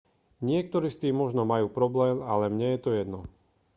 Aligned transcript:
niektorí 0.49 0.87
s 0.91 0.97
tým 1.03 1.13
možno 1.23 1.41
majú 1.53 1.67
problém 1.79 2.17
ale 2.31 2.45
mne 2.53 2.67
je 2.73 2.79
to 2.83 2.89
jedno 2.99 3.19